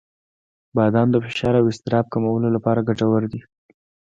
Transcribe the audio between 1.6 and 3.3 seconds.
اضطراب کمولو لپاره ګټور